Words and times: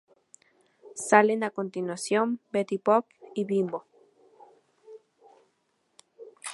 Salen, 1.09 1.43
a 1.43 1.51
continuación, 1.51 2.39
Betty 2.51 2.79
Boop 2.83 3.05
y 3.35 3.43
Bimbo. 3.43 3.85